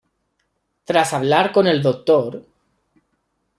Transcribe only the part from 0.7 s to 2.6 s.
Tras hablar con El Dr.